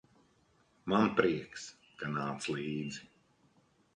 [0.93, 1.67] Man prieks,
[2.01, 3.05] ka nāc līdzi.